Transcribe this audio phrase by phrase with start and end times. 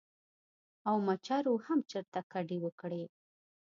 [0.89, 3.11] او مچرو هم چرته کډې وکړې ـ